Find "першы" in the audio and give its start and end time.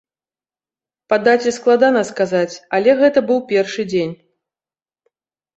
3.53-3.81